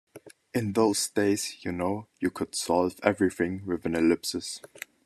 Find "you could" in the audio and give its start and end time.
2.19-2.55